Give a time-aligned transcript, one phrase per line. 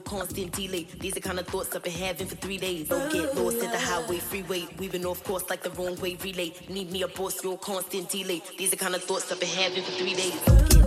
[0.00, 0.86] constant delay.
[1.00, 2.88] These are kind of thoughts I've been having for three days.
[2.88, 6.52] Don't get lost at the highway, freeway, weaving off course like the wrong way relay.
[6.68, 8.42] Need me a boss, real constant delay.
[8.56, 10.77] These are kind of thoughts I've been having for three days.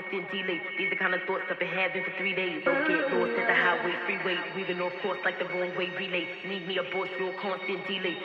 [0.00, 0.60] Constant delay.
[0.78, 2.62] These are the kind of thoughts I've been having for three days.
[2.64, 4.38] Don't get lost at the highway, freeway.
[4.56, 6.26] Weaving off course like the wrong way relay.
[6.48, 8.16] Need me a boss, real constant delay.